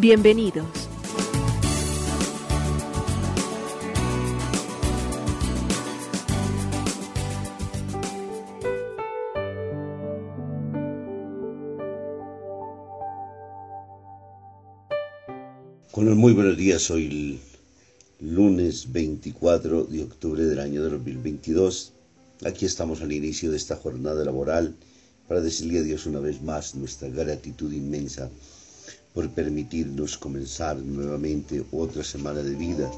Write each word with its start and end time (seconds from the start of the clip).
Bienvenidos. 0.00 0.64
Con 15.90 16.16
muy 16.16 16.32
buenos 16.32 16.56
días, 16.56 16.88
hoy 16.92 17.40
lunes 18.20 18.92
24 18.92 19.82
de 19.82 20.04
octubre 20.04 20.44
del 20.44 20.60
año 20.60 20.80
2022. 20.84 21.92
Aquí 22.46 22.66
estamos 22.66 23.02
al 23.02 23.10
inicio 23.10 23.50
de 23.50 23.56
esta 23.56 23.74
jornada 23.74 24.24
laboral 24.24 24.76
para 25.26 25.40
decirle 25.40 25.80
a 25.80 25.82
Dios 25.82 26.06
una 26.06 26.20
vez 26.20 26.40
más 26.40 26.76
nuestra 26.76 27.08
gratitud 27.08 27.72
inmensa 27.72 28.30
por 29.18 29.30
permitirnos 29.30 30.16
comenzar 30.16 30.76
nuevamente 30.76 31.64
otra 31.72 32.04
semana 32.04 32.40
de 32.40 32.54
vida, 32.54 32.88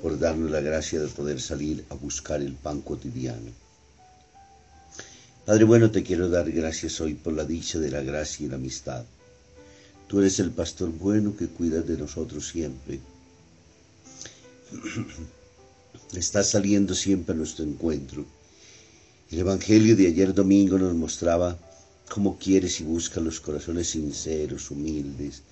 por 0.00 0.16
darnos 0.16 0.48
la 0.48 0.60
gracia 0.60 1.00
de 1.00 1.08
poder 1.08 1.40
salir 1.40 1.84
a 1.90 1.96
buscar 1.96 2.40
el 2.40 2.52
pan 2.54 2.80
cotidiano. 2.82 3.50
Padre 5.44 5.64
bueno, 5.64 5.90
te 5.90 6.04
quiero 6.04 6.28
dar 6.28 6.52
gracias 6.52 7.00
hoy 7.00 7.14
por 7.14 7.32
la 7.32 7.44
dicha 7.44 7.80
de 7.80 7.90
la 7.90 8.00
gracia 8.00 8.46
y 8.46 8.48
la 8.48 8.54
amistad. 8.54 9.04
Tú 10.06 10.20
eres 10.20 10.38
el 10.38 10.52
pastor 10.52 10.90
bueno 10.90 11.36
que 11.36 11.48
cuida 11.48 11.80
de 11.80 11.96
nosotros 11.96 12.46
siempre. 12.46 13.00
Estás 16.14 16.50
saliendo 16.50 16.94
siempre 16.94 17.34
a 17.34 17.38
nuestro 17.38 17.64
encuentro. 17.64 18.24
El 19.32 19.40
Evangelio 19.40 19.96
de 19.96 20.06
ayer 20.06 20.32
domingo 20.32 20.78
nos 20.78 20.94
mostraba 20.94 21.58
cómo 22.08 22.38
quieres 22.38 22.80
y 22.80 22.84
buscas 22.84 23.22
los 23.22 23.40
corazones 23.40 23.90
sinceros, 23.90 24.70
humildes, 24.70 25.42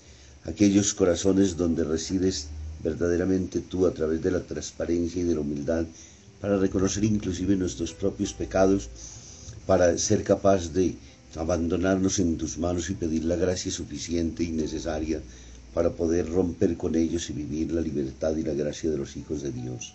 aquellos 0.45 0.95
corazones 0.95 1.57
donde 1.57 1.85
resides 1.85 2.49
verdaderamente 2.83 3.61
tú 3.61 3.87
a 3.87 3.95
través 3.95 4.23
de 4.23 4.31
la 4.31 4.41
transparencia 4.41 5.23
y 5.23 5.25
de 5.25 5.35
la 5.35 5.41
humildad 5.41 5.85
para 6.41 6.59
reconocer 6.59 7.05
inclusive 7.05 7.57
nuestros 7.57 7.93
propios 7.95 8.33
pecados, 8.33 8.89
para 9.67 9.97
ser 9.97 10.23
capaz 10.23 10.73
de 10.73 10.95
abandonarnos 11.37 12.19
en 12.19 12.37
tus 12.37 12.59
manos 12.59 12.91
y 12.91 12.95
pedir 12.95 13.25
la 13.25 13.37
gracia 13.37 13.73
suficiente 13.73 14.45
y 14.45 14.51
necesaria 14.51 15.21
para 15.73 15.91
poder 15.91 16.31
romper 16.31 16.77
con 16.77 16.95
ellos 16.95 17.29
y 17.31 17.33
vivir 17.33 17.73
la 17.73 17.81
libertad 17.81 18.37
y 18.37 18.43
la 18.43 18.53
gracia 18.53 18.91
de 18.91 18.99
los 18.99 19.17
hijos 19.17 19.43
de 19.43 19.51
Dios. 19.51 19.95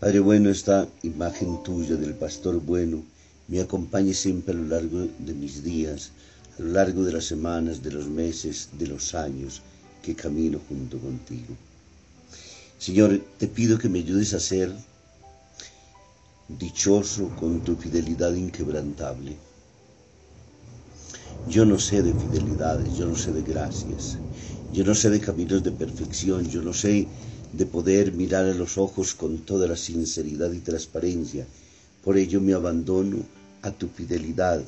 Padre 0.00 0.20
bueno, 0.20 0.50
esta 0.50 0.86
imagen 1.02 1.62
tuya 1.62 1.96
del 1.96 2.14
pastor 2.14 2.60
bueno 2.60 3.02
me 3.48 3.60
acompañe 3.60 4.12
siempre 4.14 4.54
a 4.54 4.58
lo 4.58 4.64
largo 4.64 5.06
de 5.18 5.34
mis 5.34 5.62
días, 5.62 6.10
a 6.58 6.62
lo 6.62 6.72
largo 6.72 7.04
de 7.04 7.12
las 7.12 7.24
semanas, 7.24 7.82
de 7.82 7.92
los 7.92 8.08
meses, 8.08 8.70
de 8.72 8.86
los 8.86 9.14
años 9.14 9.62
que 10.02 10.14
camino 10.14 10.60
junto 10.68 10.98
contigo. 10.98 11.54
Señor, 12.78 13.20
te 13.38 13.48
pido 13.48 13.78
que 13.78 13.88
me 13.88 14.00
ayudes 14.00 14.34
a 14.34 14.40
ser 14.40 14.72
dichoso 16.48 17.32
con 17.34 17.60
tu 17.60 17.76
fidelidad 17.76 18.34
inquebrantable. 18.34 19.36
Yo 21.46 21.64
no 21.64 21.78
sé 21.78 22.02
de 22.02 22.12
fidelidades, 22.12 22.96
yo 22.96 23.06
no 23.06 23.16
sé 23.16 23.32
de 23.32 23.42
gracias, 23.42 24.18
yo 24.70 24.84
no 24.84 24.94
sé 24.94 25.10
de 25.10 25.20
caminos 25.20 25.62
de 25.62 25.70
perfección, 25.70 26.48
yo 26.48 26.60
no 26.62 26.72
sé 26.72 27.08
de 27.52 27.66
poder 27.66 28.12
mirar 28.12 28.44
a 28.46 28.54
los 28.54 28.78
ojos 28.78 29.14
con 29.14 29.38
toda 29.38 29.68
la 29.68 29.76
sinceridad 29.76 30.52
y 30.52 30.58
transparencia. 30.58 31.46
Por 32.02 32.16
ello 32.16 32.40
me 32.40 32.52
abandono 32.52 33.18
a 33.66 33.72
tu 33.72 33.88
fidelidad 33.88 34.62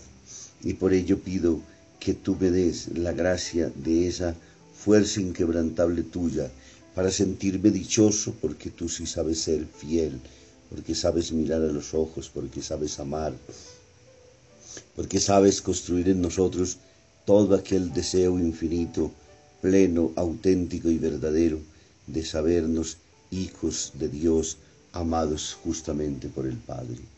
y 0.62 0.74
por 0.74 0.92
ello 0.92 1.18
pido 1.18 1.60
que 2.00 2.14
tú 2.14 2.36
me 2.40 2.50
des 2.50 2.88
la 3.04 3.12
gracia 3.12 3.70
de 3.74 4.08
esa 4.08 4.34
fuerza 4.82 5.20
inquebrantable 5.20 6.02
tuya 6.02 6.50
para 6.94 7.10
sentirme 7.10 7.70
dichoso 7.70 8.34
porque 8.40 8.70
tú 8.70 8.88
sí 8.88 9.06
sabes 9.06 9.38
ser 9.40 9.66
fiel, 9.66 10.20
porque 10.68 10.94
sabes 10.94 11.32
mirar 11.32 11.62
a 11.62 11.72
los 11.78 11.94
ojos, 11.94 12.28
porque 12.28 12.60
sabes 12.60 12.98
amar, 12.98 13.32
porque 14.96 15.20
sabes 15.20 15.62
construir 15.62 16.08
en 16.08 16.20
nosotros 16.20 16.78
todo 17.24 17.54
aquel 17.54 17.92
deseo 17.92 18.38
infinito, 18.38 19.12
pleno, 19.62 20.12
auténtico 20.16 20.90
y 20.90 20.98
verdadero 20.98 21.58
de 22.06 22.24
sabernos 22.24 22.96
hijos 23.30 23.92
de 23.94 24.08
Dios, 24.08 24.56
amados 24.92 25.56
justamente 25.62 26.28
por 26.28 26.46
el 26.46 26.56
Padre. 26.56 27.17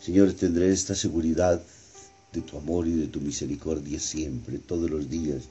Señor, 0.00 0.32
tendré 0.32 0.70
esta 0.70 0.94
seguridad 0.94 1.60
de 2.32 2.40
tu 2.40 2.56
amor 2.56 2.86
y 2.86 2.92
de 2.92 3.08
tu 3.08 3.20
misericordia 3.20 3.98
siempre, 3.98 4.58
todos 4.58 4.88
los 4.90 5.10
días, 5.10 5.44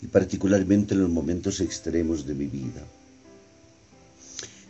y 0.00 0.06
particularmente 0.06 0.94
en 0.94 1.02
los 1.02 1.10
momentos 1.10 1.60
extremos 1.60 2.26
de 2.26 2.34
mi 2.34 2.46
vida. 2.46 2.84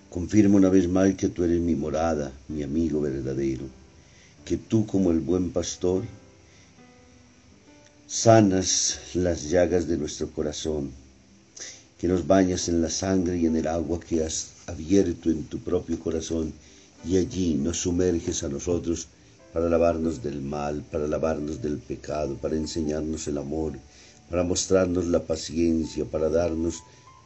Confirmo 0.09 0.57
una 0.57 0.71
vez 0.71 0.89
más 0.89 1.15
que 1.15 1.29
tú 1.29 1.45
eres 1.45 1.61
mi 1.61 1.75
morada, 1.75 2.33
mi 2.49 2.63
amigo 2.63 3.01
verdadero, 3.01 3.65
que 4.45 4.57
tú 4.57 4.87
como 4.87 5.11
el 5.11 5.21
buen 5.21 5.51
pastor 5.51 6.03
sanas 8.09 8.99
las 9.15 9.49
llagas 9.51 9.87
de 9.87 9.99
nuestro 9.99 10.31
corazón, 10.31 10.91
que 11.99 12.09
nos 12.09 12.27
bañas 12.27 12.69
en 12.69 12.83
la 12.83 12.91
sangre 12.91 13.39
y 13.39 13.47
en 13.47 13.57
el 13.57 13.69
agua 13.69 14.01
que 14.01 14.25
has 14.25 14.49
abierto 14.67 15.31
en 15.31 15.45
tu 15.45 15.59
propio 15.59 16.01
corazón 16.01 16.53
y 17.05 17.17
allí 17.17 17.55
nos 17.55 17.79
sumerges 17.79 18.43
a 18.43 18.49
nosotros 18.49 19.09
para 19.53 19.69
lavarnos 19.69 20.23
del 20.23 20.41
mal, 20.41 20.83
para 20.91 21.07
lavarnos 21.07 21.61
del 21.61 21.79
pecado, 21.79 22.37
para 22.37 22.57
enseñarnos 22.57 23.27
el 23.27 23.39
amor, 23.39 23.73
para 24.29 24.45
mostrarnos 24.45 25.07
la 25.07 25.21
paciencia, 25.21 26.05
para 26.05 26.29
darnos 26.29 26.83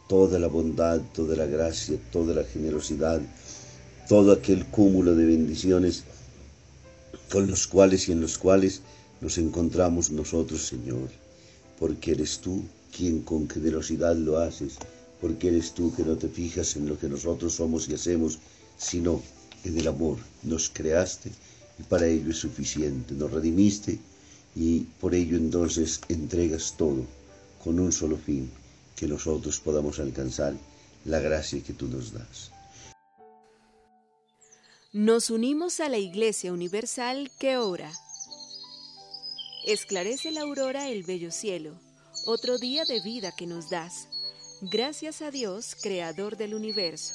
toda 0.09 0.39
la 0.39 0.49
bondad, 0.49 1.01
toda 1.13 1.37
la 1.37 1.47
gracia, 1.47 1.99
toda 2.13 2.35
la 2.35 2.45
generosidad, 2.45 3.21
todo 4.09 4.33
aquel 4.33 4.65
cúmulo 4.67 5.15
de 5.15 5.27
bendiciones 5.27 6.05
con 7.31 7.47
los 7.47 7.67
cuales 7.67 8.09
y 8.09 8.13
en 8.13 8.21
los 8.21 8.39
cuales 8.39 8.83
nos 9.21 9.39
encontramos 9.39 10.11
nosotros, 10.11 10.67
Señor, 10.67 11.09
porque 11.79 12.13
eres 12.13 12.39
tú 12.39 12.63
quien 12.97 13.23
con 13.23 13.49
generosidad 13.49 14.15
lo 14.17 14.39
haces, 14.39 14.75
porque 15.21 15.49
eres 15.49 15.73
tú 15.73 15.95
que 15.95 16.05
no 16.05 16.17
te 16.17 16.29
fijas 16.29 16.77
en 16.77 16.87
lo 16.87 16.99
que 16.99 17.09
nosotros 17.09 17.55
somos 17.55 17.89
y 17.89 17.95
hacemos, 17.95 18.39
sino 18.79 19.23
en 19.65 19.79
el 19.79 19.89
amor. 19.89 20.19
Nos 20.43 20.71
creaste 20.71 21.31
y 21.79 21.83
para 21.85 22.07
ello 22.07 22.31
es 22.31 22.39
suficiente, 22.39 23.15
nos 23.15 23.33
redimiste 23.33 23.99
y 24.55 24.81
por 25.01 25.15
ello 25.15 25.37
entonces 25.37 26.01
entregas 26.09 26.75
todo 26.77 27.05
con 27.63 27.81
un 27.81 27.93
solo 27.93 28.17
fin, 28.17 28.51
que 28.95 29.07
nosotros 29.07 29.59
podamos 29.59 29.99
alcanzar 29.99 30.55
la 31.05 31.19
gracia 31.19 31.63
que 31.63 31.73
tú 31.73 31.89
nos 31.89 32.13
das. 32.13 32.51
Nos 34.93 35.31
unimos 35.31 35.81
a 35.81 35.89
la 35.89 35.99
Iglesia 35.99 36.53
Universal 36.53 37.31
que 37.41 37.57
ora. 37.57 37.91
Esclarece 39.67 40.31
la 40.31 40.43
aurora 40.43 40.89
el 40.89 41.03
bello 41.03 41.33
cielo, 41.33 41.73
otro 42.27 42.59
día 42.59 42.85
de 42.85 43.01
vida 43.03 43.33
que 43.37 43.47
nos 43.47 43.71
das. 43.71 44.09
Gracias 44.61 45.21
a 45.21 45.31
Dios, 45.31 45.75
Creador 45.83 46.37
del 46.37 46.55
universo, 46.55 47.15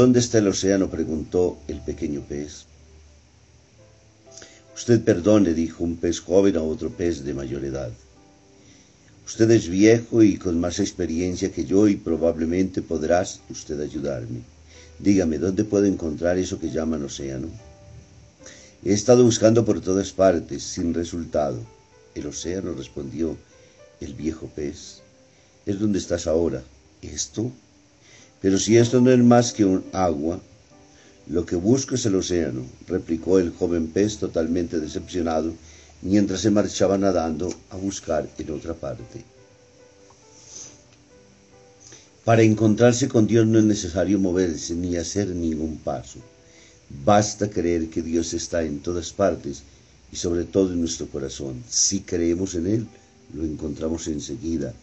¿Dónde 0.00 0.20
está 0.20 0.38
el 0.38 0.48
océano? 0.48 0.88
preguntó 0.88 1.58
el 1.68 1.78
pequeño 1.82 2.22
pez. 2.26 2.64
Usted 4.74 5.04
perdone, 5.04 5.52
dijo 5.52 5.84
un 5.84 5.98
pez 5.98 6.20
joven 6.20 6.56
a 6.56 6.62
otro 6.62 6.88
pez 6.88 7.22
de 7.22 7.34
mayor 7.34 7.66
edad. 7.66 7.92
Usted 9.26 9.50
es 9.50 9.68
viejo 9.68 10.22
y 10.22 10.38
con 10.38 10.58
más 10.58 10.78
experiencia 10.80 11.52
que 11.52 11.66
yo 11.66 11.86
y 11.86 11.96
probablemente 11.96 12.80
podrás 12.80 13.40
usted 13.50 13.78
ayudarme. 13.78 14.40
Dígame, 14.98 15.36
¿dónde 15.36 15.64
puedo 15.64 15.84
encontrar 15.84 16.38
eso 16.38 16.58
que 16.58 16.70
llaman 16.70 17.04
océano? 17.04 17.48
He 18.82 18.94
estado 18.94 19.22
buscando 19.22 19.66
por 19.66 19.82
todas 19.82 20.12
partes, 20.12 20.62
sin 20.62 20.94
resultado. 20.94 21.58
El 22.14 22.26
océano, 22.26 22.72
respondió 22.72 23.36
el 24.00 24.14
viejo 24.14 24.46
pez. 24.46 25.02
Es 25.66 25.78
donde 25.78 25.98
estás 25.98 26.26
ahora. 26.26 26.62
¿Esto? 27.02 27.52
Pero 28.40 28.58
si 28.58 28.76
esto 28.76 29.00
no 29.00 29.10
es 29.10 29.18
más 29.18 29.52
que 29.52 29.64
un 29.64 29.84
agua, 29.92 30.40
lo 31.26 31.44
que 31.44 31.56
busco 31.56 31.94
es 31.94 32.06
el 32.06 32.14
océano, 32.14 32.64
replicó 32.88 33.38
el 33.38 33.50
joven 33.50 33.88
pez 33.88 34.18
totalmente 34.18 34.80
decepcionado, 34.80 35.52
mientras 36.02 36.40
se 36.40 36.50
marchaba 36.50 36.96
nadando 36.96 37.52
a 37.68 37.76
buscar 37.76 38.28
en 38.38 38.50
otra 38.50 38.74
parte. 38.74 39.22
Para 42.24 42.42
encontrarse 42.42 43.08
con 43.08 43.26
Dios 43.26 43.46
no 43.46 43.58
es 43.58 43.64
necesario 43.64 44.18
moverse 44.18 44.74
ni 44.74 44.96
hacer 44.96 45.28
ningún 45.28 45.76
paso. 45.78 46.20
Basta 47.04 47.50
creer 47.50 47.90
que 47.90 48.02
Dios 48.02 48.32
está 48.34 48.62
en 48.62 48.80
todas 48.80 49.12
partes 49.12 49.62
y 50.12 50.16
sobre 50.16 50.44
todo 50.44 50.72
en 50.72 50.80
nuestro 50.80 51.06
corazón. 51.08 51.62
Si 51.68 52.00
creemos 52.00 52.54
en 52.54 52.66
Él, 52.66 52.86
lo 53.34 53.44
encontramos 53.44 54.08
enseguida 54.08 54.74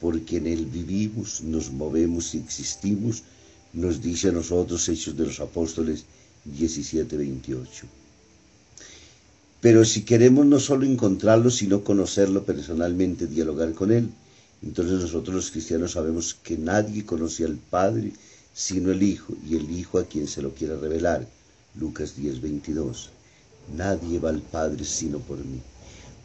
porque 0.00 0.36
en 0.36 0.46
Él 0.46 0.66
vivimos, 0.66 1.42
nos 1.42 1.70
movemos 1.70 2.34
y 2.34 2.38
existimos, 2.38 3.22
nos 3.72 4.00
dice 4.00 4.28
a 4.28 4.32
nosotros 4.32 4.88
Hechos 4.88 5.16
de 5.16 5.26
los 5.26 5.40
Apóstoles 5.40 6.04
17, 6.44 7.16
28. 7.16 7.86
Pero 9.60 9.84
si 9.84 10.02
queremos 10.02 10.46
no 10.46 10.60
solo 10.60 10.86
encontrarlo, 10.86 11.50
sino 11.50 11.82
conocerlo 11.82 12.44
personalmente, 12.44 13.26
dialogar 13.26 13.72
con 13.72 13.90
Él, 13.90 14.08
entonces 14.62 15.00
nosotros 15.00 15.34
los 15.34 15.50
cristianos 15.50 15.92
sabemos 15.92 16.34
que 16.34 16.56
nadie 16.56 17.04
conoce 17.04 17.44
al 17.44 17.56
Padre 17.56 18.12
sino 18.54 18.90
el 18.90 19.04
Hijo, 19.04 19.34
y 19.48 19.54
el 19.54 19.70
Hijo 19.70 19.98
a 19.98 20.04
quien 20.04 20.26
se 20.26 20.42
lo 20.42 20.52
quiera 20.52 20.76
revelar. 20.76 21.24
Lucas 21.78 22.16
10, 22.16 22.40
22. 22.40 23.10
Nadie 23.76 24.18
va 24.18 24.30
al 24.30 24.42
Padre 24.42 24.84
sino 24.84 25.18
por 25.20 25.38
mí. 25.38 25.60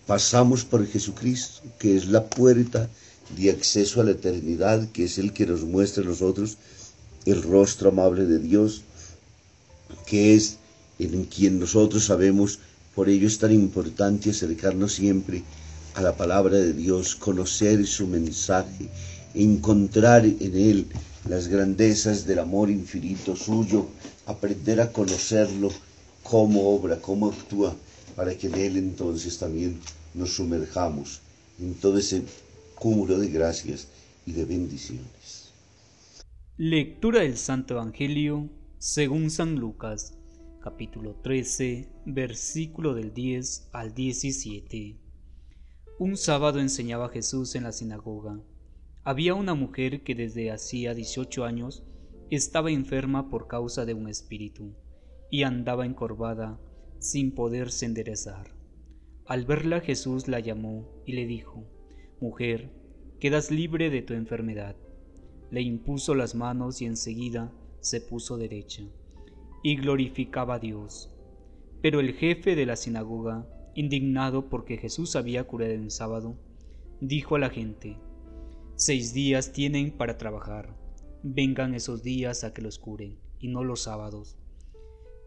Pasamos 0.07 0.65
por 0.65 0.85
Jesucristo, 0.87 1.61
que 1.77 1.95
es 1.95 2.07
la 2.07 2.27
puerta 2.27 2.89
de 3.37 3.49
acceso 3.49 4.01
a 4.01 4.03
la 4.03 4.11
eternidad, 4.11 4.89
que 4.91 5.05
es 5.05 5.17
el 5.17 5.33
que 5.33 5.45
nos 5.45 5.63
muestra 5.63 6.03
a 6.03 6.07
nosotros 6.07 6.57
el 7.25 7.41
rostro 7.41 7.89
amable 7.89 8.25
de 8.25 8.39
Dios, 8.39 8.81
que 10.05 10.35
es 10.35 10.57
en 10.99 11.25
quien 11.25 11.59
nosotros 11.59 12.05
sabemos, 12.05 12.59
por 12.95 13.09
ello 13.09 13.27
es 13.27 13.39
tan 13.39 13.51
importante 13.51 14.29
acercarnos 14.29 14.93
siempre 14.93 15.43
a 15.95 16.01
la 16.01 16.15
palabra 16.15 16.57
de 16.57 16.73
Dios, 16.73 17.15
conocer 17.15 17.85
su 17.87 18.07
mensaje, 18.07 18.89
encontrar 19.33 20.25
en 20.25 20.55
él 20.55 20.87
las 21.27 21.47
grandezas 21.47 22.25
del 22.25 22.39
amor 22.39 22.69
infinito 22.69 23.35
suyo, 23.35 23.87
aprender 24.25 24.81
a 24.81 24.91
conocerlo, 24.91 25.71
cómo 26.23 26.69
obra, 26.75 26.99
cómo 26.99 27.27
actúa, 27.29 27.75
para 28.15 28.35
que 28.37 28.47
en 28.47 28.55
él 28.55 28.77
entonces 28.77 29.37
también 29.37 29.79
nos 30.13 30.35
sumerjamos 30.35 31.21
en 31.59 31.73
todo 31.75 31.97
ese 31.97 32.23
cúmulo 32.83 33.17
de 33.17 33.29
gracias 33.29 33.87
y 34.25 34.33
de 34.33 34.43
bendiciones. 34.43 35.53
Lectura 36.57 37.21
del 37.21 37.37
Santo 37.37 37.75
Evangelio 37.75 38.49
según 38.77 39.29
San 39.29 39.55
Lucas, 39.55 40.17
capítulo 40.61 41.15
13, 41.23 41.87
versículo 42.05 42.93
del 42.93 43.13
10 43.13 43.69
al 43.71 43.93
17. 43.93 44.97
Un 45.97 46.17
sábado 46.17 46.59
enseñaba 46.59 47.07
Jesús 47.07 47.55
en 47.55 47.63
la 47.63 47.71
sinagoga. 47.71 48.41
Había 49.05 49.33
una 49.33 49.53
mujer 49.53 50.03
que 50.03 50.13
desde 50.13 50.51
hacía 50.51 50.93
18 50.93 51.45
años 51.45 51.85
estaba 52.31 52.69
enferma 52.69 53.29
por 53.29 53.47
causa 53.47 53.85
de 53.85 53.93
un 53.93 54.09
espíritu 54.09 54.75
y 55.31 55.43
andaba 55.43 55.85
encorvada 55.85 56.59
sin 56.99 57.33
poderse 57.33 57.85
enderezar. 57.85 58.53
Al 59.25 59.45
verla 59.45 59.79
Jesús 59.79 60.27
la 60.27 60.41
llamó 60.41 61.01
y 61.05 61.13
le 61.13 61.25
dijo, 61.25 61.65
Mujer, 62.23 62.69
quedas 63.19 63.51
libre 63.51 63.89
de 63.89 64.01
tu 64.01 64.13
enfermedad. 64.13 64.77
Le 65.51 65.61
impuso 65.61 66.15
las 66.15 66.35
manos 66.35 66.81
y 66.81 66.85
enseguida 66.85 67.51
se 67.81 67.99
puso 67.99 68.37
derecha, 68.37 68.81
y 69.61 69.75
glorificaba 69.75 70.55
a 70.55 70.59
Dios. 70.59 71.13
Pero 71.81 71.99
el 71.99 72.13
jefe 72.13 72.55
de 72.55 72.65
la 72.65 72.77
sinagoga, 72.77 73.45
indignado 73.75 74.47
porque 74.47 74.77
Jesús 74.77 75.17
había 75.17 75.43
curado 75.43 75.73
en 75.73 75.91
sábado, 75.91 76.37
dijo 77.01 77.35
a 77.35 77.39
la 77.39 77.49
gente, 77.49 77.97
Seis 78.75 79.13
días 79.13 79.51
tienen 79.51 79.91
para 79.91 80.17
trabajar, 80.17 80.77
vengan 81.23 81.73
esos 81.73 82.03
días 82.03 82.45
a 82.45 82.53
que 82.53 82.61
los 82.61 82.79
curen, 82.79 83.17
y 83.37 83.49
no 83.49 83.65
los 83.65 83.81
sábados. 83.81 84.37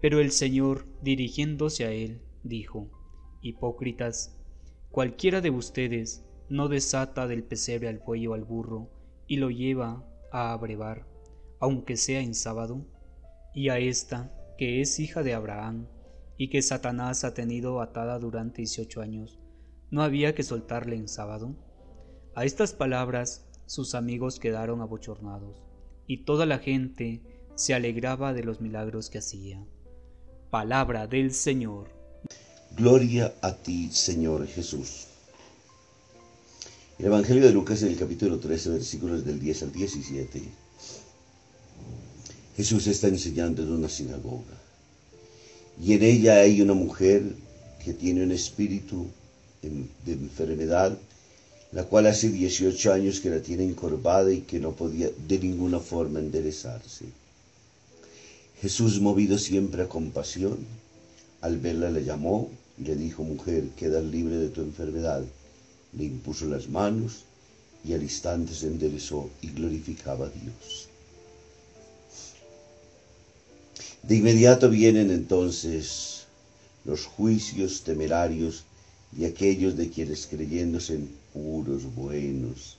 Pero 0.00 0.18
el 0.18 0.30
Señor, 0.30 0.86
dirigiéndose 1.02 1.84
a 1.84 1.92
él, 1.92 2.22
dijo, 2.42 2.88
Hipócritas, 3.42 4.40
cualquiera 4.90 5.42
de 5.42 5.50
ustedes 5.50 6.25
no 6.48 6.68
desata 6.68 7.26
del 7.26 7.42
pesebre 7.42 7.88
al 7.88 7.98
cuello 7.98 8.34
al 8.34 8.44
burro 8.44 8.90
y 9.26 9.36
lo 9.36 9.50
lleva 9.50 10.04
a 10.30 10.52
abrevar, 10.52 11.06
aunque 11.60 11.96
sea 11.96 12.20
en 12.20 12.34
sábado, 12.34 12.84
y 13.54 13.70
a 13.70 13.78
esta, 13.78 14.32
que 14.58 14.80
es 14.80 14.98
hija 15.00 15.22
de 15.22 15.34
Abraham, 15.34 15.86
y 16.36 16.48
que 16.48 16.62
Satanás 16.62 17.24
ha 17.24 17.34
tenido 17.34 17.80
atada 17.80 18.18
durante 18.18 18.58
dieciocho 18.58 19.00
años, 19.00 19.38
¿no 19.90 20.02
había 20.02 20.34
que 20.34 20.42
soltarle 20.42 20.96
en 20.96 21.08
sábado? 21.08 21.56
A 22.34 22.44
estas 22.44 22.72
palabras 22.72 23.48
sus 23.66 23.94
amigos 23.94 24.38
quedaron 24.38 24.80
abochornados, 24.80 25.62
y 26.06 26.24
toda 26.24 26.46
la 26.46 26.58
gente 26.58 27.22
se 27.54 27.74
alegraba 27.74 28.32
de 28.32 28.44
los 28.44 28.60
milagros 28.60 29.10
que 29.10 29.18
hacía. 29.18 29.64
Palabra 30.50 31.06
del 31.06 31.32
Señor. 31.32 31.88
Gloria 32.76 33.34
a 33.40 33.56
ti, 33.56 33.90
Señor 33.90 34.46
Jesús. 34.46 35.05
El 36.98 37.06
Evangelio 37.06 37.44
de 37.44 37.52
Lucas 37.52 37.82
en 37.82 37.88
el 37.88 37.96
capítulo 37.98 38.38
13, 38.38 38.70
versículos 38.70 39.22
del 39.22 39.38
10 39.38 39.64
al 39.64 39.72
17. 39.72 40.42
Jesús 42.56 42.86
está 42.86 43.08
enseñando 43.08 43.62
en 43.62 43.70
una 43.70 43.90
sinagoga 43.90 44.56
y 45.78 45.92
en 45.92 46.02
ella 46.02 46.40
hay 46.40 46.62
una 46.62 46.72
mujer 46.72 47.22
que 47.84 47.92
tiene 47.92 48.22
un 48.22 48.32
espíritu 48.32 49.08
de 49.60 50.12
enfermedad, 50.12 50.96
la 51.72 51.84
cual 51.84 52.06
hace 52.06 52.30
18 52.30 52.90
años 52.94 53.20
que 53.20 53.28
la 53.28 53.42
tiene 53.42 53.64
encorvada 53.64 54.32
y 54.32 54.40
que 54.40 54.58
no 54.58 54.72
podía 54.72 55.10
de 55.28 55.38
ninguna 55.38 55.80
forma 55.80 56.18
enderezarse. 56.18 57.04
Jesús, 58.62 59.02
movido 59.02 59.36
siempre 59.36 59.82
a 59.82 59.88
compasión, 59.88 60.56
al 61.42 61.58
verla 61.58 61.90
le 61.90 62.04
llamó 62.04 62.48
y 62.78 62.84
le 62.84 62.96
dijo, 62.96 63.22
mujer, 63.22 63.64
quedas 63.76 64.02
libre 64.02 64.38
de 64.38 64.48
tu 64.48 64.62
enfermedad 64.62 65.22
le 65.96 66.04
impuso 66.04 66.46
las 66.46 66.68
manos 66.68 67.24
y 67.84 67.94
al 67.94 68.02
instante 68.02 68.52
se 68.54 68.66
enderezó 68.66 69.30
y 69.40 69.48
glorificaba 69.48 70.26
a 70.26 70.30
Dios. 70.30 70.88
De 74.02 74.16
inmediato 74.16 74.68
vienen 74.68 75.10
entonces 75.10 76.24
los 76.84 77.06
juicios 77.06 77.82
temerarios 77.82 78.64
de 79.12 79.26
aquellos 79.26 79.76
de 79.76 79.88
quienes 79.88 80.26
creyéndose 80.26 81.00
puros, 81.32 81.82
buenos, 81.94 82.76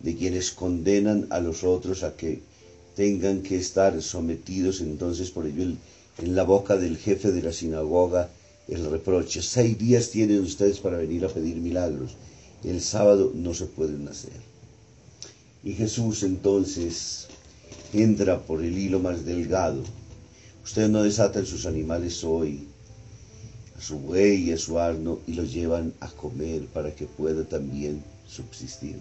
de 0.00 0.14
quienes 0.16 0.50
condenan 0.50 1.26
a 1.30 1.40
los 1.40 1.64
otros 1.64 2.02
a 2.02 2.16
que 2.16 2.40
tengan 2.94 3.42
que 3.42 3.56
estar 3.56 4.00
sometidos 4.02 4.80
entonces 4.80 5.30
por 5.30 5.46
ello 5.46 5.64
en 6.18 6.34
la 6.34 6.42
boca 6.42 6.76
del 6.76 6.96
jefe 6.98 7.32
de 7.32 7.42
la 7.42 7.52
sinagoga 7.52 8.30
el 8.68 8.84
reproche. 8.90 9.42
Seis 9.42 9.76
días 9.78 10.10
tienen 10.10 10.40
ustedes 10.40 10.78
para 10.78 10.98
venir 10.98 11.24
a 11.24 11.28
pedir 11.28 11.56
milagros 11.56 12.16
el 12.64 12.80
sábado 12.80 13.32
no 13.34 13.54
se 13.54 13.66
pueden 13.66 14.08
hacer. 14.08 14.40
Y 15.64 15.72
Jesús 15.74 16.22
entonces 16.22 17.28
entra 17.92 18.40
por 18.40 18.62
el 18.62 18.78
hilo 18.78 19.00
más 19.00 19.24
delgado, 19.24 19.82
Ustedes 20.64 20.90
no 20.90 21.02
desatan 21.02 21.44
sus 21.44 21.66
animales 21.66 22.22
hoy, 22.22 22.68
a 23.76 23.80
su 23.80 23.98
buey 23.98 24.44
y 24.44 24.52
a 24.52 24.58
su 24.58 24.78
arno, 24.78 25.18
y 25.26 25.32
los 25.32 25.52
llevan 25.52 25.92
a 26.00 26.08
comer 26.08 26.66
para 26.66 26.94
que 26.94 27.06
pueda 27.06 27.44
también 27.44 28.02
subsistir. 28.28 28.96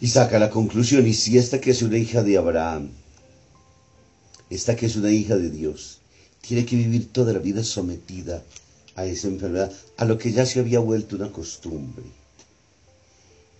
Y 0.00 0.06
saca 0.06 0.38
la 0.38 0.50
conclusión, 0.50 1.06
y 1.06 1.14
si 1.14 1.36
esta 1.36 1.60
que 1.60 1.72
es 1.72 1.82
una 1.82 1.98
hija 1.98 2.22
de 2.22 2.38
Abraham, 2.38 2.90
esta 4.50 4.76
que 4.76 4.86
es 4.86 4.94
una 4.94 5.10
hija 5.10 5.36
de 5.36 5.50
Dios, 5.50 5.98
tiene 6.40 6.64
que 6.64 6.76
vivir 6.76 7.12
toda 7.12 7.32
la 7.32 7.40
vida 7.40 7.64
sometida 7.64 8.44
a 8.98 9.06
esa 9.06 9.28
enfermedad, 9.28 9.72
a 9.96 10.04
lo 10.04 10.18
que 10.18 10.32
ya 10.32 10.44
se 10.44 10.58
había 10.58 10.80
vuelto 10.80 11.14
una 11.14 11.30
costumbre. 11.30 12.02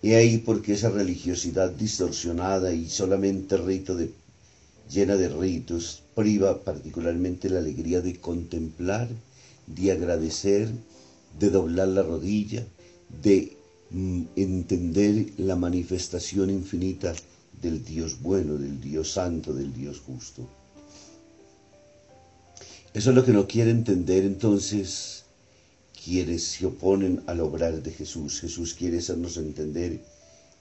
Y 0.01 0.11
ahí 0.11 0.39
porque 0.39 0.73
esa 0.73 0.89
religiosidad 0.89 1.69
distorsionada 1.71 2.73
y 2.73 2.89
solamente 2.89 3.55
rito 3.55 3.95
de, 3.95 4.11
llena 4.89 5.15
de 5.15 5.29
ritos 5.29 6.03
priva 6.13 6.61
particularmente 6.61 7.49
la 7.49 7.59
alegría 7.59 8.01
de 8.01 8.19
contemplar, 8.19 9.07
de 9.65 9.91
agradecer, 9.93 10.67
de 11.39 11.49
doblar 11.49 11.87
la 11.87 12.03
rodilla, 12.03 12.65
de 13.21 13.55
mm, 13.91 14.23
entender 14.35 15.27
la 15.37 15.55
manifestación 15.55 16.49
infinita 16.49 17.13
del 17.61 17.85
Dios 17.85 18.21
bueno, 18.21 18.57
del 18.57 18.81
Dios 18.81 19.13
santo, 19.13 19.53
del 19.53 19.73
Dios 19.73 20.01
justo. 20.05 20.49
Eso 22.93 23.11
es 23.11 23.15
lo 23.15 23.23
que 23.23 23.31
no 23.31 23.47
quiere 23.47 23.71
entender 23.71 24.25
entonces 24.25 25.18
quienes 26.03 26.43
se 26.43 26.65
oponen 26.65 27.21
al 27.27 27.41
obrar 27.41 27.81
de 27.83 27.91
Jesús. 27.91 28.39
Jesús 28.39 28.73
quiere 28.73 28.99
hacernos 28.99 29.37
entender 29.37 29.99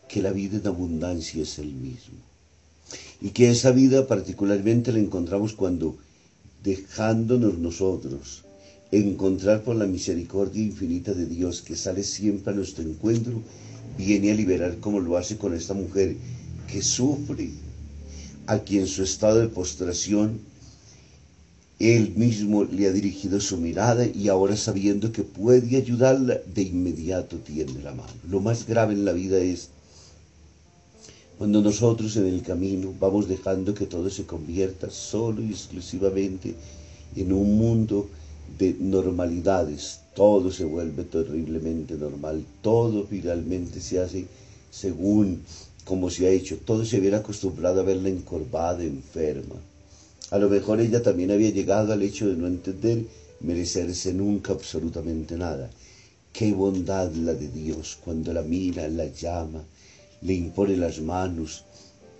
que 0.08 0.22
la 0.22 0.32
vida 0.32 0.58
en 0.58 0.66
abundancia 0.66 1.42
es 1.42 1.58
el 1.58 1.72
mismo. 1.72 2.18
Y 3.20 3.30
que 3.30 3.50
esa 3.50 3.70
vida 3.70 4.06
particularmente 4.06 4.92
la 4.92 4.98
encontramos 4.98 5.52
cuando, 5.52 5.96
dejándonos 6.62 7.58
nosotros, 7.58 8.44
encontrar 8.90 9.62
por 9.62 9.76
la 9.76 9.86
misericordia 9.86 10.62
infinita 10.62 11.12
de 11.12 11.26
Dios 11.26 11.62
que 11.62 11.76
sale 11.76 12.02
siempre 12.02 12.52
a 12.52 12.56
nuestro 12.56 12.82
encuentro, 12.82 13.42
viene 13.96 14.30
a 14.30 14.34
liberar 14.34 14.78
como 14.78 15.00
lo 15.00 15.16
hace 15.16 15.36
con 15.36 15.54
esta 15.54 15.74
mujer 15.74 16.16
que 16.70 16.82
sufre, 16.82 17.50
a 18.46 18.60
quien 18.60 18.86
su 18.86 19.02
estado 19.02 19.40
de 19.40 19.48
postración 19.48 20.40
él 21.78 22.14
mismo 22.16 22.64
le 22.64 22.88
ha 22.88 22.92
dirigido 22.92 23.40
su 23.40 23.56
mirada 23.56 24.04
y 24.04 24.28
ahora 24.28 24.56
sabiendo 24.56 25.12
que 25.12 25.22
puede 25.22 25.76
ayudarla, 25.76 26.38
de 26.52 26.62
inmediato 26.62 27.36
tiende 27.36 27.82
la 27.82 27.92
mano. 27.92 28.12
Lo 28.28 28.40
más 28.40 28.66
grave 28.66 28.94
en 28.94 29.04
la 29.04 29.12
vida 29.12 29.38
es 29.38 29.70
cuando 31.38 31.62
nosotros 31.62 32.16
en 32.16 32.26
el 32.26 32.42
camino 32.42 32.92
vamos 32.98 33.28
dejando 33.28 33.74
que 33.74 33.86
todo 33.86 34.10
se 34.10 34.26
convierta 34.26 34.90
solo 34.90 35.40
y 35.40 35.50
exclusivamente 35.50 36.52
en 37.14 37.32
un 37.32 37.56
mundo 37.56 38.08
de 38.58 38.74
normalidades. 38.80 40.00
Todo 40.16 40.50
se 40.50 40.64
vuelve 40.64 41.04
terriblemente 41.04 41.94
normal, 41.94 42.44
todo 42.60 43.06
finalmente 43.08 43.80
se 43.80 44.00
hace 44.00 44.26
según 44.72 45.42
como 45.84 46.10
se 46.10 46.26
ha 46.26 46.30
hecho. 46.30 46.56
Todo 46.56 46.84
se 46.84 46.98
hubiera 46.98 47.18
acostumbrado 47.18 47.80
a 47.80 47.84
verla 47.84 48.08
encorvada, 48.08 48.82
enferma. 48.82 49.54
A 50.30 50.38
lo 50.38 50.50
mejor 50.50 50.80
ella 50.80 51.02
también 51.02 51.30
había 51.30 51.50
llegado 51.50 51.92
al 51.92 52.02
hecho 52.02 52.28
de 52.28 52.36
no 52.36 52.46
entender 52.46 53.06
merecerse 53.40 54.12
nunca 54.12 54.52
absolutamente 54.52 55.36
nada. 55.36 55.70
Qué 56.32 56.52
bondad 56.52 57.10
la 57.14 57.32
de 57.32 57.48
Dios 57.48 57.98
cuando 58.04 58.32
la 58.34 58.42
mira, 58.42 58.86
la 58.88 59.06
llama, 59.06 59.64
le 60.20 60.34
impone 60.34 60.76
las 60.76 61.00
manos, 61.00 61.64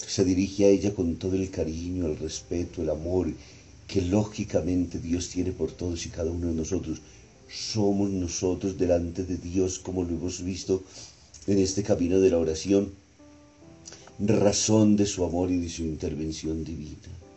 se 0.06 0.24
dirige 0.24 0.64
a 0.64 0.68
ella 0.68 0.94
con 0.94 1.16
todo 1.16 1.34
el 1.36 1.50
cariño, 1.50 2.06
el 2.06 2.16
respeto, 2.16 2.80
el 2.80 2.90
amor 2.90 3.30
que 3.86 4.00
lógicamente 4.00 4.98
Dios 4.98 5.28
tiene 5.28 5.52
por 5.52 5.72
todos 5.72 6.06
y 6.06 6.08
cada 6.08 6.30
uno 6.30 6.48
de 6.48 6.54
nosotros. 6.54 7.00
Somos 7.50 8.10
nosotros 8.10 8.78
delante 8.78 9.24
de 9.24 9.36
Dios, 9.36 9.78
como 9.78 10.02
lo 10.02 10.10
hemos 10.10 10.42
visto 10.42 10.82
en 11.46 11.58
este 11.58 11.82
camino 11.82 12.20
de 12.20 12.30
la 12.30 12.38
oración, 12.38 12.90
razón 14.18 14.96
de 14.96 15.06
su 15.06 15.24
amor 15.24 15.50
y 15.50 15.58
de 15.58 15.68
su 15.68 15.82
intervención 15.82 16.64
divina. 16.64 17.27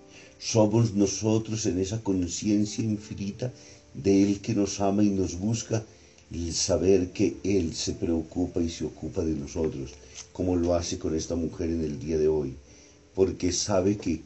Somos 0.44 0.96
nosotros 0.96 1.68
en 1.68 1.78
esa 1.78 2.02
conciencia 2.02 2.84
infinita 2.84 3.54
de 3.94 4.24
Él 4.24 4.42
que 4.42 4.56
nos 4.56 4.80
ama 4.80 5.04
y 5.04 5.12
nos 5.12 5.38
busca, 5.38 5.86
el 6.32 6.52
saber 6.56 7.12
que 7.12 7.36
Él 7.44 7.76
se 7.76 7.94
preocupa 7.94 8.60
y 8.60 8.68
se 8.68 8.86
ocupa 8.86 9.24
de 9.24 9.36
nosotros, 9.36 9.92
como 10.34 10.56
lo 10.56 10.74
hace 10.74 10.98
con 10.98 11.16
esta 11.16 11.36
mujer 11.36 11.70
en 11.70 11.84
el 11.84 12.00
día 12.00 12.18
de 12.18 12.28
hoy, 12.28 12.56
porque 13.14 13.52
sabe 13.52 13.98
que 13.98 14.22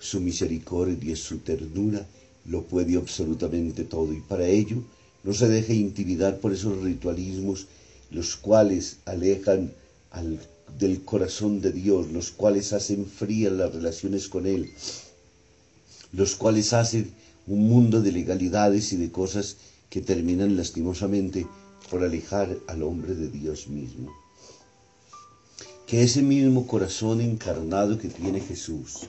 su 0.00 0.20
misericordia, 0.20 1.14
su 1.14 1.38
ternura, 1.38 2.04
lo 2.44 2.64
puede 2.64 2.96
absolutamente 2.96 3.84
todo 3.84 4.12
y 4.12 4.20
para 4.20 4.48
ello 4.48 4.82
no 5.22 5.32
se 5.32 5.48
deja 5.48 5.72
intimidar 5.72 6.40
por 6.40 6.52
esos 6.52 6.82
ritualismos 6.82 7.68
los 8.10 8.34
cuales 8.34 8.96
alejan 9.04 9.70
del 10.76 11.04
corazón 11.04 11.60
de 11.60 11.70
Dios, 11.70 12.10
los 12.10 12.32
cuales 12.32 12.72
hacen 12.72 13.06
frías 13.06 13.52
las 13.52 13.72
relaciones 13.72 14.28
con 14.28 14.46
Él, 14.46 14.68
los 16.12 16.36
cuales 16.36 16.72
hacen 16.72 17.10
un 17.46 17.68
mundo 17.68 18.00
de 18.00 18.12
legalidades 18.12 18.92
y 18.92 18.96
de 18.96 19.10
cosas 19.10 19.56
que 19.90 20.00
terminan 20.00 20.56
lastimosamente 20.56 21.46
por 21.90 22.04
alejar 22.04 22.56
al 22.68 22.82
hombre 22.82 23.14
de 23.14 23.28
Dios 23.28 23.68
mismo. 23.68 24.12
Que 25.86 26.02
ese 26.02 26.22
mismo 26.22 26.66
corazón 26.66 27.20
encarnado 27.20 27.98
que 27.98 28.08
tiene 28.08 28.40
Jesús, 28.40 29.08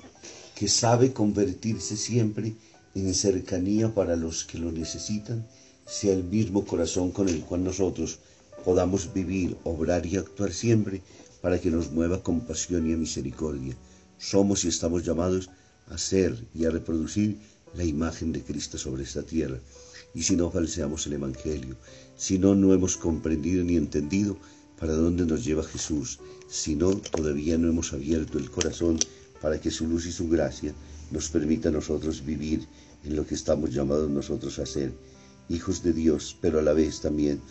que 0.56 0.68
sabe 0.68 1.14
convertirse 1.14 1.96
siempre 1.96 2.56
en 2.96 3.14
cercanía 3.14 3.94
para 3.94 4.16
los 4.16 4.44
que 4.44 4.58
lo 4.58 4.72
necesitan, 4.72 5.48
sea 5.86 6.14
el 6.14 6.24
mismo 6.24 6.66
corazón 6.66 7.12
con 7.12 7.30
el 7.30 7.42
cual 7.42 7.64
nosotros 7.64 8.20
podamos 8.64 9.14
vivir, 9.14 9.58
obrar 9.64 10.06
y 10.06 10.18
actuar 10.18 10.54
siempre 10.54 11.02
para 11.42 11.60
que 11.60 11.70
nos 11.70 11.92
mueva 11.92 12.24
compasión 12.24 12.90
y 12.90 12.96
misericordia. 12.96 13.76
Somos 14.18 14.64
y 14.64 14.70
estamos 14.70 15.04
llamados 15.04 15.50
a 15.88 15.98
ser 15.98 16.38
y 16.54 16.66
a 16.66 16.72
reproducir 16.72 17.38
la 17.76 17.84
imagen 17.84 18.32
de 18.32 18.42
Cristo 18.42 18.78
sobre 18.78 19.04
esta 19.04 19.24
tierra. 19.24 19.60
Y 20.14 20.24
si 20.24 20.36
no 20.36 20.52
falseamos 20.52 21.08
el 21.08 21.14
Evangelio, 21.14 21.76
si 22.16 22.38
no, 22.38 22.56
no 22.56 22.74
hemos 22.74 22.98
comprendido 22.98 23.64
ni 23.64 23.78
entendido 23.78 24.38
para 24.80 24.94
dónde 24.94 25.26
nos 25.26 25.44
lleva 25.44 25.64
Jesús, 25.64 26.20
si 26.50 26.76
no, 26.76 26.96
todavía 26.96 27.58
no 27.58 27.70
hemos 27.70 27.94
abierto 27.94 28.38
el 28.38 28.52
corazón 28.52 29.00
para 29.42 29.60
que 29.60 29.72
su 29.72 29.88
luz 29.88 30.06
y 30.06 30.12
su 30.12 30.30
gracia 30.30 30.74
nos 31.12 31.30
permita 31.30 31.70
a 31.70 31.72
nosotros 31.72 32.26
vivir 32.26 32.68
en 33.04 33.16
lo 33.16 33.26
que 33.26 33.36
estamos 33.36 33.74
llamados 33.74 34.10
nosotros 34.10 34.60
a 34.60 34.66
ser, 34.66 34.94
hijos 35.50 35.84
de 35.84 35.94
Dios, 35.94 36.38
pero 36.42 36.60
a 36.60 36.62
la 36.62 36.74
vez 36.74 37.02
también 37.02 37.42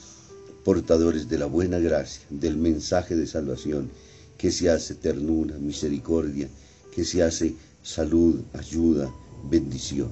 portadores 0.64 1.28
de 1.28 1.38
la 1.38 1.46
buena 1.46 1.78
gracia, 1.78 2.22
del 2.30 2.56
mensaje 2.56 3.16
de 3.16 3.26
salvación, 3.26 3.90
que 4.38 4.52
se 4.52 4.70
hace 4.70 4.94
ternura, 4.94 5.58
misericordia, 5.58 6.48
que 6.94 7.04
se 7.04 7.22
hace 7.22 7.54
salud, 7.82 8.40
ayuda, 8.54 9.12
bendición. 9.50 10.10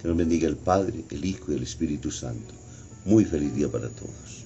Que 0.00 0.08
nos 0.08 0.16
bendiga 0.16 0.48
el 0.48 0.56
Padre, 0.56 1.04
el 1.10 1.24
Hijo 1.24 1.52
y 1.52 1.56
el 1.56 1.62
Espíritu 1.62 2.10
Santo. 2.10 2.54
Muy 3.04 3.24
feliz 3.24 3.54
día 3.54 3.70
para 3.70 3.88
todos. 3.88 4.45